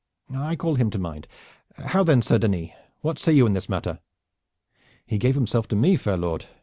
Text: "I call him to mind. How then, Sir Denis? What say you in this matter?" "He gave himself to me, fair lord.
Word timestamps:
"I 0.35 0.55
call 0.55 0.73
him 0.77 0.89
to 0.89 0.97
mind. 0.97 1.27
How 1.75 2.03
then, 2.03 2.23
Sir 2.23 2.39
Denis? 2.39 2.71
What 3.01 3.19
say 3.19 3.33
you 3.33 3.45
in 3.45 3.53
this 3.53 3.69
matter?" 3.69 3.99
"He 5.05 5.19
gave 5.19 5.35
himself 5.35 5.67
to 5.67 5.75
me, 5.75 5.95
fair 5.95 6.17
lord. 6.17 6.47